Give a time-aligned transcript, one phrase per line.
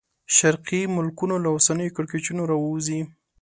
[0.35, 2.99] شرقي ملکونه له اوسنیو کړکېچونو راووځي.